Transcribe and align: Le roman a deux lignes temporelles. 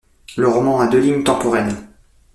Le 0.35 0.47
roman 0.47 0.79
a 0.79 0.87
deux 0.87 0.99
lignes 0.99 1.23
temporelles. 1.23 1.75